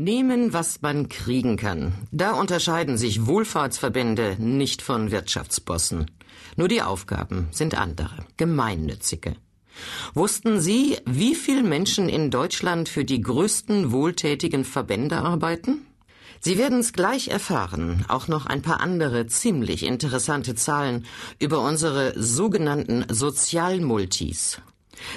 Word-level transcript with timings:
Nehmen, 0.00 0.54
was 0.54 0.80
man 0.80 1.10
kriegen 1.10 1.58
kann. 1.58 1.92
Da 2.10 2.32
unterscheiden 2.32 2.96
sich 2.96 3.26
Wohlfahrtsverbände 3.26 4.36
nicht 4.38 4.80
von 4.80 5.10
Wirtschaftsbossen. 5.10 6.10
Nur 6.56 6.68
die 6.68 6.80
Aufgaben 6.80 7.48
sind 7.50 7.74
andere, 7.74 8.24
gemeinnützige. 8.38 9.36
Wussten 10.14 10.58
Sie, 10.58 10.96
wie 11.04 11.34
viele 11.34 11.62
Menschen 11.62 12.08
in 12.08 12.30
Deutschland 12.30 12.88
für 12.88 13.04
die 13.04 13.20
größten 13.20 13.92
wohltätigen 13.92 14.64
Verbände 14.64 15.18
arbeiten? 15.18 15.84
Sie 16.40 16.56
werden 16.56 16.78
es 16.78 16.94
gleich 16.94 17.28
erfahren, 17.28 18.06
auch 18.08 18.26
noch 18.26 18.46
ein 18.46 18.62
paar 18.62 18.80
andere 18.80 19.26
ziemlich 19.26 19.84
interessante 19.84 20.54
Zahlen 20.54 21.04
über 21.38 21.60
unsere 21.60 22.14
sogenannten 22.16 23.04
Sozialmultis. 23.10 24.62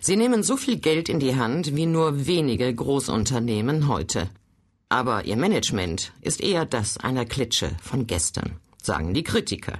Sie 0.00 0.16
nehmen 0.16 0.42
so 0.42 0.56
viel 0.56 0.78
Geld 0.78 1.10
in 1.10 1.20
die 1.20 1.36
Hand 1.36 1.76
wie 1.76 1.84
nur 1.84 2.26
wenige 2.26 2.74
Großunternehmen 2.74 3.86
heute. 3.86 4.30
Aber 4.90 5.24
ihr 5.24 5.36
Management 5.36 6.12
ist 6.20 6.40
eher 6.40 6.66
das 6.66 6.98
einer 6.98 7.24
Klitsche 7.24 7.70
von 7.80 8.06
gestern, 8.08 8.58
sagen 8.82 9.14
die 9.14 9.22
Kritiker. 9.22 9.78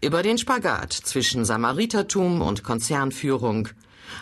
Über 0.00 0.22
den 0.22 0.38
Spagat 0.38 0.92
zwischen 0.92 1.44
Samaritertum 1.44 2.40
und 2.40 2.64
Konzernführung, 2.64 3.68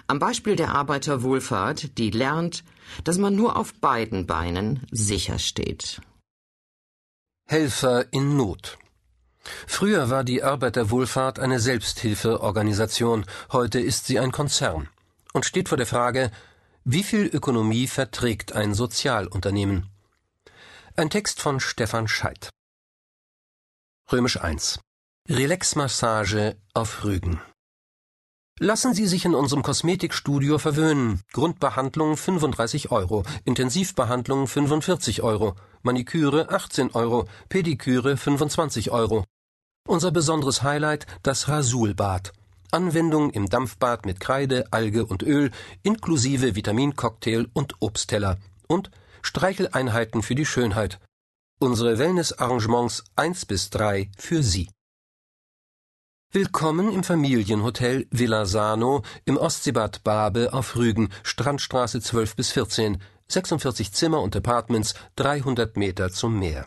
am 0.09 0.19
Beispiel 0.19 0.57
der 0.57 0.75
Arbeiterwohlfahrt, 0.75 1.97
die 1.97 2.11
lernt, 2.11 2.65
dass 3.05 3.19
man 3.19 3.37
nur 3.37 3.57
auf 3.57 3.73
beiden 3.75 4.27
Beinen 4.27 4.85
sicher 4.91 5.39
steht. 5.39 6.01
Helfer 7.47 8.13
in 8.13 8.37
Not. 8.37 8.79
Früher 9.69 10.11
war 10.11 10.25
die 10.25 10.43
Arbeiterwohlfahrt 10.43 11.39
eine 11.39 11.61
Selbsthilfeorganisation, 11.61 13.25
heute 13.53 13.79
ist 13.79 14.07
sie 14.07 14.19
ein 14.19 14.33
Konzern 14.33 14.89
und 15.33 15.47
steht 15.47 15.69
vor 15.69 15.79
der 15.79 15.87
Frage, 15.87 16.33
wie 16.83 17.05
viel 17.05 17.27
Ökonomie 17.27 17.87
verträgt 17.87 18.55
ein 18.55 18.75
Sozialunternehmen? 18.75 19.89
Ein 20.99 21.11
Text 21.11 21.43
von 21.43 21.61
Stefan 21.61 22.09
Scheidt. 22.09 22.49
Römisch 24.11 24.41
1. 24.41 24.81
Relaxmassage 25.29 26.57
auf 26.73 27.05
Rügen. 27.05 27.39
Lassen 28.59 28.95
Sie 28.95 29.07
sich 29.07 29.27
in 29.27 29.35
unserem 29.35 29.63
Kosmetikstudio 29.63 30.57
verwöhnen. 30.57 31.21
Grundbehandlung 31.35 32.17
35 32.17 32.93
Euro, 32.93 33.25
Intensivbehandlung 33.45 34.47
45 34.47 35.21
Euro, 35.23 35.55
Maniküre 35.83 36.49
18 36.49 36.93
Euro, 36.93 37.29
Pediküre 37.51 38.17
25 38.17 38.91
Euro. 38.91 39.27
Unser 39.87 40.13
besonderes 40.13 40.63
Highlight 40.63 41.07
das 41.23 41.47
Rasulbad. 41.47 42.33
Anwendung 42.71 43.29
im 43.33 43.51
Dampfbad 43.51 44.07
mit 44.07 44.19
Kreide, 44.19 44.65
Alge 44.71 45.05
und 45.05 45.23
Öl, 45.23 45.51
inklusive 45.83 46.57
Vitamincocktail 46.57 47.49
und 47.53 47.75
Obstteller. 47.81 48.39
Und 48.67 48.91
Streicheleinheiten 49.27 50.23
für 50.23 50.37
die 50.37 50.47
Schönheit. 50.47 51.01
Unsere 51.59 51.99
Wellnessarrangements 51.99 53.03
1 53.17 53.47
bis 53.47 53.71
3 53.71 54.09
für 54.17 54.45
Sie. 54.45 54.71
Willkommen 56.31 56.93
im 56.93 57.03
Familienhotel 57.03 58.07
Villa 58.13 58.47
Sano 58.47 59.03
im 59.25 59.37
Ostseebad 59.37 60.05
Babe 60.05 60.53
auf 60.53 60.77
Rügen, 60.77 61.09
Strandstraße 61.25 62.01
12 62.01 62.37
bis 62.37 62.53
14, 62.53 63.03
46 63.27 63.93
Zimmer 63.93 64.23
und 64.23 64.37
Apartments, 64.37 64.95
300 65.17 65.77
Meter 65.77 66.13
zum 66.13 66.39
Meer. 66.39 66.65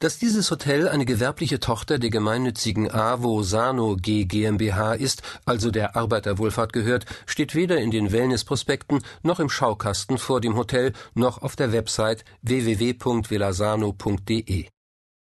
Dass 0.00 0.16
dieses 0.16 0.48
Hotel 0.52 0.86
eine 0.86 1.04
gewerbliche 1.04 1.58
Tochter 1.58 1.98
der 1.98 2.10
gemeinnützigen 2.10 2.88
AWO 2.88 3.42
Sano 3.42 3.96
G 3.96 4.26
GmbH 4.26 4.94
ist, 4.94 5.22
also 5.44 5.72
der 5.72 5.96
Arbeiterwohlfahrt 5.96 6.72
gehört, 6.72 7.04
steht 7.26 7.56
weder 7.56 7.78
in 7.78 7.90
den 7.90 8.12
Wellnessprospekten 8.12 9.02
noch 9.24 9.40
im 9.40 9.50
Schaukasten 9.50 10.18
vor 10.18 10.40
dem 10.40 10.54
Hotel 10.54 10.92
noch 11.14 11.42
auf 11.42 11.56
der 11.56 11.72
Website 11.72 12.24
www.villasano.de. 12.42 14.66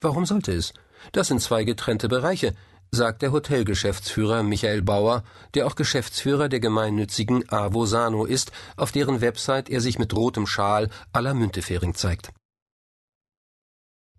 Warum 0.01 0.27
sollte 0.27 0.53
es? 0.53 0.73
Das 1.13 1.29
sind 1.29 1.41
zwei 1.41 1.63
getrennte 1.63 2.07
Bereiche, 2.07 2.53
sagt 2.91 3.23
der 3.23 3.31
Hotelgeschäftsführer 3.31 4.43
Michael 4.43 4.83
Bauer, 4.83 5.23
der 5.55 5.65
auch 5.65 5.73
Geschäftsführer 5.73 6.47
der 6.47 6.59
gemeinnützigen 6.59 7.43
AWO 7.49 7.87
Sano 7.87 8.23
ist, 8.23 8.51
auf 8.77 8.91
deren 8.91 9.21
Website 9.21 9.67
er 9.67 9.81
sich 9.81 9.97
mit 9.97 10.15
rotem 10.15 10.45
Schal 10.45 10.91
la 11.11 11.33
Müntefering 11.33 11.95
zeigt. 11.95 12.29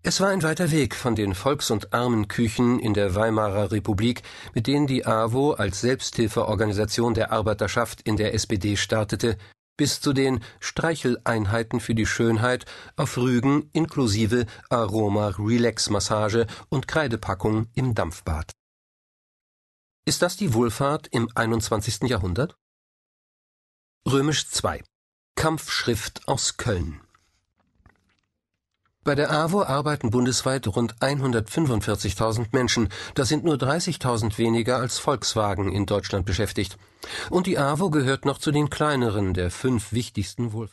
Es 0.03 0.19
war 0.19 0.31
ein 0.31 0.43
weiter 0.43 0.71
Weg 0.71 0.95
von 0.95 1.15
den 1.15 1.35
Volks- 1.35 1.71
und 1.71 1.93
Armenküchen 1.93 2.79
in 2.79 2.95
der 2.95 3.15
Weimarer 3.15 3.71
Republik, 3.71 4.23
mit 4.55 4.67
denen 4.67 4.87
die 4.87 5.05
AWO 5.05 5.53
als 5.53 5.83
Selbsthilfeorganisation 5.83 7.13
der 7.13 7.33
Arbeiterschaft 7.33 8.01
in 8.03 8.17
der 8.17 8.33
SPD 8.33 8.77
startete, 8.77 9.37
bis 9.77 10.01
zu 10.01 10.15
den 10.15 10.43
Streicheleinheiten 10.59 11.81
für 11.81 11.95
die 11.95 12.07
Schönheit 12.07 12.65
auf 12.97 13.19
Rügen 13.19 13.69
inklusive 13.75 14.47
Aroma-Relax-Massage 14.71 16.47
und 16.71 16.89
Kreidepackung 16.89 17.69
im 17.75 17.95
Dampfbad. 17.95 18.53
Ist 20.07 20.23
das 20.23 20.39
die 20.39 20.55
Wohlfahrt 20.55 21.09
im 21.09 21.29
21. 21.35 22.09
Jahrhundert? 22.09 22.57
Römisch 24.09 24.49
2 24.49 24.83
Kampfschrift 25.37 26.27
aus 26.27 26.57
Köln 26.57 27.03
bei 29.11 29.17
der 29.17 29.33
AWO 29.33 29.65
arbeiten 29.65 30.11
bundesweit 30.11 30.69
rund 30.69 30.95
145.000 31.01 32.47
Menschen. 32.53 32.91
Das 33.17 33.29
sind 33.29 33.43
nur 33.43 33.57
30.000 33.57 34.39
weniger 34.39 34.77
als 34.77 35.01
Volkswagen 35.01 35.73
in 35.73 35.85
Deutschland 35.85 36.27
beschäftigt. 36.27 36.77
Und 37.29 37.49
die 37.49 37.59
AWO 37.59 37.91
gehört 37.91 38.25
noch 38.25 38.39
zu 38.39 38.53
den 38.53 38.71
kleineren 38.71 39.35
der 39.35 39.51
fünf 39.51 39.91
wichtigsten 39.93 40.53
Wohlfahrts 40.53 40.69